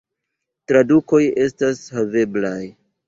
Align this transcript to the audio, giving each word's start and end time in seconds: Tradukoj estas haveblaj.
Tradukoj 0.71 1.21
estas 1.45 1.83
haveblaj. 1.99 2.59